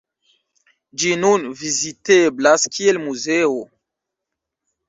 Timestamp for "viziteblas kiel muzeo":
1.59-3.63